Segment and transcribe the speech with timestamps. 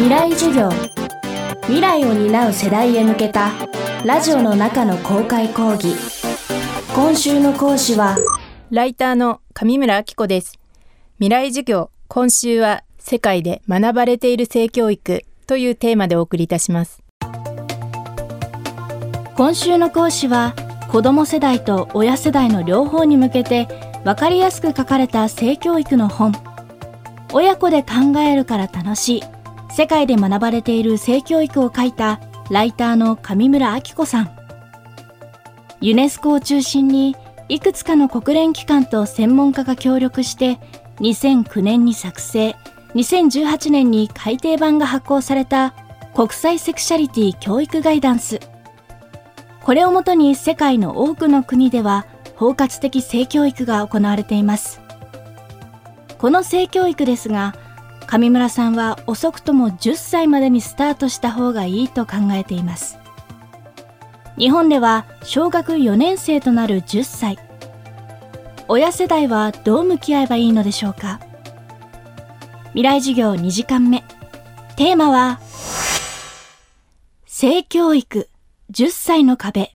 [0.00, 0.70] 未来授業。
[1.64, 3.50] 未来を担う世代へ向けた
[4.02, 5.94] ラジオの中の公開講義。
[6.94, 8.16] 今週の講師は
[8.70, 10.58] ライターの上村明子です。
[11.18, 17.02] 未来授業今週は世界で学ばれている性教育というテーマでお送りいたします。
[19.36, 20.54] 今週の講師は
[20.90, 23.68] 子ども世代と親世代の両方に向けて
[24.04, 26.32] 分かりやすく書かれた性教育の本。
[27.34, 29.22] 親子で考えるから楽しい
[29.70, 32.20] 世界で学ばれている性教育を書いた
[32.50, 34.30] ライターの上村明子さん。
[35.80, 37.16] ユネスコを中心に
[37.48, 40.58] いくつかの国連機関と専門家が協力して
[41.00, 42.54] 2009年に作成
[42.94, 45.74] 2018年に改訂版が発行された
[46.14, 48.40] 国際セクシャリティ教育ガイダンス。
[49.62, 54.80] これをもとに世界の多くの国では包括的性教育が行われています。
[56.18, 57.54] この性教育ですが
[58.10, 62.98] 上村さんは遅くとも10歳までにスタートした方がいいと考えています。
[64.36, 67.38] 日本では小学4年生となる10歳。
[68.66, 71.20] 親世代はどう向き合えばいいのでしょうか。
[72.70, 74.02] 未来授業2時間目。
[74.74, 75.38] テーマは
[77.26, 78.28] 性教育。
[78.72, 79.70] 10歳の壁。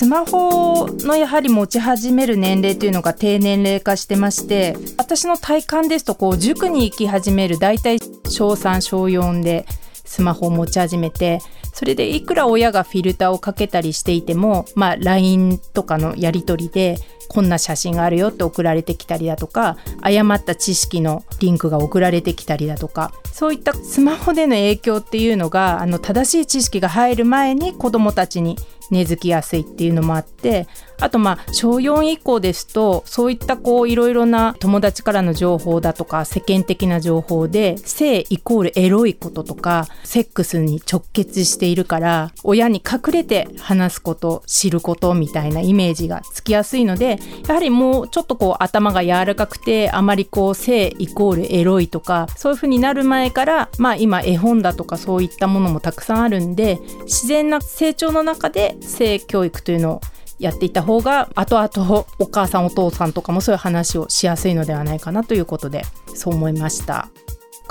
[0.00, 9.66] スマホのやはり持ち始める年齢というのが低年齢化してまして私の体感ですとこう塾に行き始める大体小3小4で
[10.06, 11.40] スマホを持ち始めて
[11.74, 16.96] それでいくら親がフィルターをかけたりしていてもまあ LINE とかのやり取りで
[17.28, 28.56] こんな写真があるよって送られてきたりだとか誤った知識のリンクが送られてきたりだとかそういったスマホでの影響っていうのがあの正しい知識が入る前に子どもたちに
[28.90, 30.66] 根付きやすいっていうのもあって
[31.00, 60.00] あとまあ小4以降ですとそういったこういろいろな友達からの情報だとか世間的な情報で性イコールエロいこととかセックスに直結しているから親に隠れて話すこと知ることみたいなイメージがつきやすいのでやはりもうちょっとこう頭が柔らかくてあまりこう性イコールエロいとかそういう風になる前からまあ今絵本だとかそういったものもたくさんあるんで自然な成長の中で性教育というのを
[60.38, 67.08] やっていた方が後々お母さんお父さんとかもそういう話をしやすいのではないかなということでそう思いました。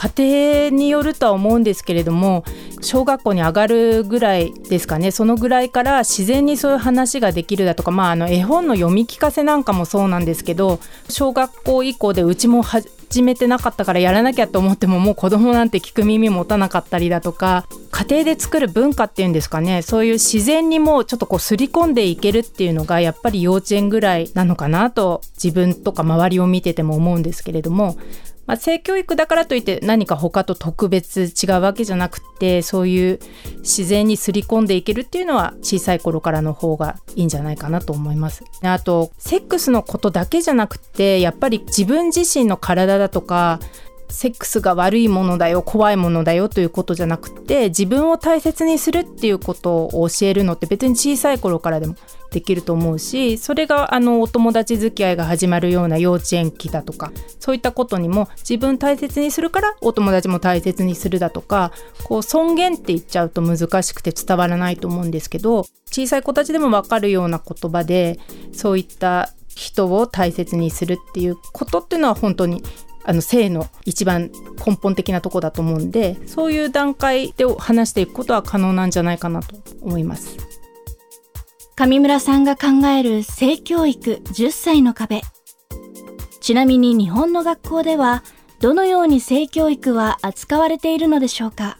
[0.00, 2.44] 家庭によるとは思うんですけれども
[2.82, 12.62] 小学校に上がるぐらいですかねそのぐらいから自然にそういう話ができるだとか、まあ、あの絵本の読み聞かせなんかもそうなんですけど小学校以降でうちも
[13.10, 27.96] 始めてなかったからやらなきゃと思ってももう子供なんて聞く耳持たなかったりだとか家庭で作る文化っていうんですかねそういう自然にもうちょっとこうすり込んでいけるっていうのがやっぱり幼稚園ぐらいなのかなと自分とか周りを見てても思うんですけれども
[28.48, 33.20] まあ、性教育だからといって何か他と特別違うわけじゃなくてそういう
[33.58, 38.44] 自然にすり込んでいけるっていうのは小さい頃からの方がいいんじゃないかなと思います。
[38.62, 43.60] あとセックスのことだけじゃなくてやっぱり自分自身の体だとか
[44.10, 51.94] セックスが悪いものだよ怖いものだよということじゃなくて自分を大切にするっていうことを教えるのって別に小さい頃からでも
[52.30, 61.72] できると思うしそれがあのお友達付き合いが始まるような幼稚園期だとかそういったことにも自分大切にするからお友達も大切にするだとか
[62.04, 68.18] こう尊厳って言っちゃうと難しくて伝わらないと思うんですけど小さい子たちでも分かるような言葉で
[68.52, 72.62] そういった人を大切にするっていうことっていうのは本当に
[73.08, 74.30] あの性の一番
[74.66, 80.36] 根本的なとこだと思うんでそういう段階で話していくことは可能なんじゃないかなと思います。
[81.74, 85.22] 上村さんが考える性教育10歳の壁
[86.40, 88.24] ちなみに日本の学校では
[88.60, 91.78] どのように性教育は扱われているのでしょうか、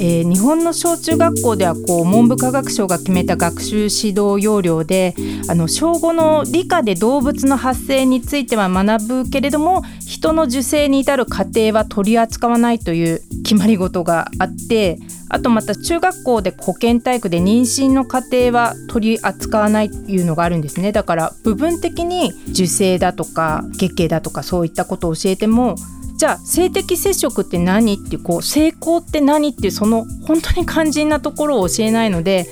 [0.00, 5.14] えー、日本の小中学校ではこう文部科学省が決めた学習指導要領で
[5.50, 20.92] あの小5の理科で動物の発生については学ぶけれども人の受精に至る過程は取り扱わないという決まり事があってあとまた中学校で保健体育で妊娠の過程は取り扱わないというのがあるんですね。
[20.92, 25.76] だから部分的に受精だとか月経だとかそういったことを教えても
[26.16, 32.46] じゃあ性的接触って何っていうこう性交って何っていうその本当に肝心なところを教えないので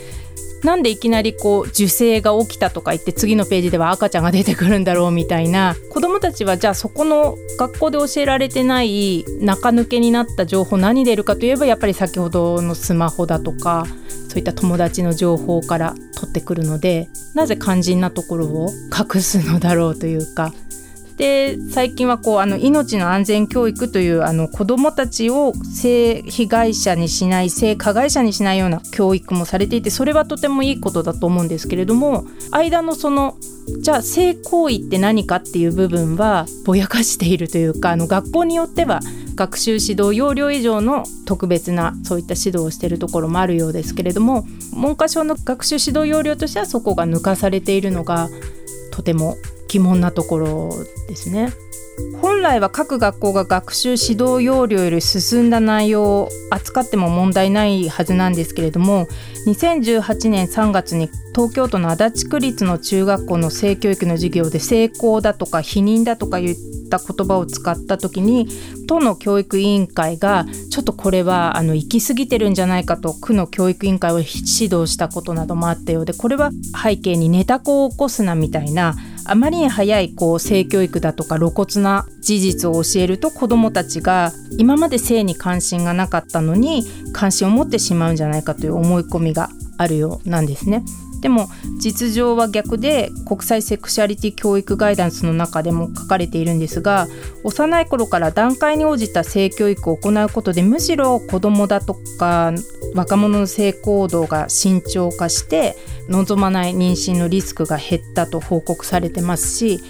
[0.65, 13.87] なんでいきなりこう受精が起きたとか言って次のページでは赤ちゃんが出てくるんだろうみたいな子どもたちはじゃあそこの学校で教えられてない中抜けになった情報何出るかといえばやっぱり先ほどのスマホだとか
[14.29, 20.53] そういった友達の情報から取ってくるのでなぜ肝心なところを隠すのだろうというか
[21.17, 33.37] で最近はこうあの命の安全教育というあの子どもたちを性被害者にしない性加害者にしないような教育もされていてそれはとてもいいことだと思うんですけれども間のその
[33.81, 39.01] じゃあ性行為って何かっていう部分はぼやかしているというかあの学校によっては
[39.37, 48.29] 学習指導要領以上の特別なそういった指導をしているところもあるようですけれども文科省の学習指導要領としてはそこが抜かされているのが
[48.91, 49.37] とても
[49.75, 51.53] 疑問なところですね。
[52.21, 59.07] 本来は各学校が学習指導要領より進んだ内容を扱っても問題ないはずなんですけれども
[59.47, 66.57] 2018年3月に東京都の足立区立の中学校の性教育の授業で性交だとか否認だとか言っ
[66.91, 68.49] た言葉を使った時に
[68.89, 76.51] 都の教育委員会がちょっとこれはあの行き過ぎてるんじゃないかと区の教育委員会を指導したことなどもあったようでこれは
[76.83, 89.49] 背景にネタ子を起こすなみたいなあまりに早いこう性教育だとか露骨な事実を教えると子どもたちが今まで性に関心がなかったのに関心を持ってしまうんじゃないかという思い込みが
[89.79, 90.85] あるようなんですね。
[91.25, 91.49] でも
[91.79, 97.09] 実情は逆で国際セクシャリティ教育ガイダンスの中でも書かれているんですが
[97.45, 102.53] 幼い頃から段階に応じた性教育を行うことでむしろ子どもだとか
[102.95, 105.77] 若者の性行動が慎重化して
[106.09, 109.81] 望まない妊娠のリスクが減ったと報告されてますし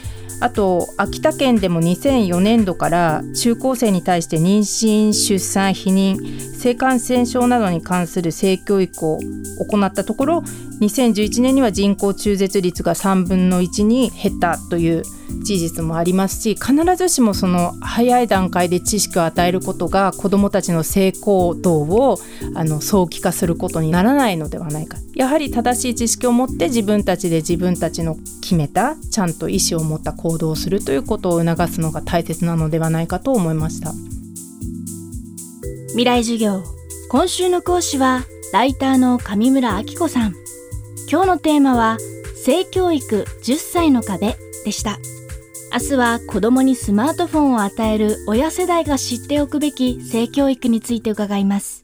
[0.40, 10.38] あと秋田県でも2004年度から中高生に対して妊娠出産避妊性感染症などに関する性教育を行ったところ
[10.80, 15.02] 2011年には人口中絶率が3分の1に減ったという
[15.42, 22.18] 事実もありますし必ずしもその早い段階で知識を与えることが子どもたちの性行動を
[22.54, 24.98] あの早期化することにならないのではないか。
[25.14, 33.92] やはり正しい知識を持って自分たちで自分たちの決めたちゃんと意思を持った行動をするということを促すのが大切なのではないかと思いました。
[35.88, 36.64] 未来授業
[37.08, 40.34] 今週の講師はライターの上村明子さん。
[41.10, 41.98] 今日のテーマは
[42.44, 44.36] 性教育10歳の壁。
[44.64, 44.98] でした。
[45.72, 51.83] 明日は子供にスマートフォンを与える親世代が知っておくべき性教育について伺います。